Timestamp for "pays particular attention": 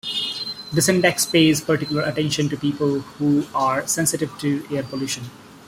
1.27-2.49